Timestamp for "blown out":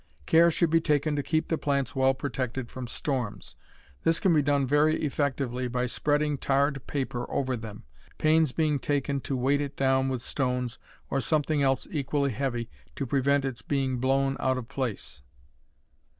13.99-14.57